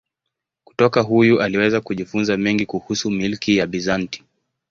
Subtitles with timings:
[0.63, 4.23] Kutoka huyu aliweza kujifunza mengi kuhusu milki ya Bizanti.